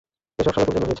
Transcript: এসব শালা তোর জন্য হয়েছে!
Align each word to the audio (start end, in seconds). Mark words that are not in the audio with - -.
এসব 0.39 0.51
শালা 0.51 0.65
তোর 0.65 0.75
জন্য 0.75 0.77
হয়েছে! 0.77 0.89